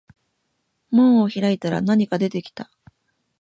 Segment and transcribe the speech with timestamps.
[0.89, 2.71] 門を開いたら何か出てきた